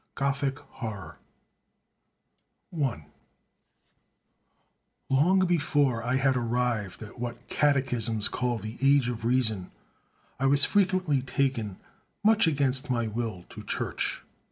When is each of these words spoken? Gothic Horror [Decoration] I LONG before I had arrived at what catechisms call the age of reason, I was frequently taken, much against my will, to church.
Gothic 0.15 0.57
Horror 0.57 1.19
[Decoration] 2.73 2.83
I 3.05 3.05
LONG 5.09 5.45
before 5.45 6.01
I 6.03 6.15
had 6.15 6.35
arrived 6.35 7.03
at 7.03 7.19
what 7.19 7.47
catechisms 7.47 8.27
call 8.27 8.57
the 8.57 8.79
age 8.81 9.09
of 9.09 9.25
reason, 9.25 9.69
I 10.39 10.47
was 10.47 10.65
frequently 10.65 11.21
taken, 11.21 11.77
much 12.23 12.47
against 12.47 12.89
my 12.89 13.05
will, 13.05 13.43
to 13.51 13.61
church. 13.61 14.23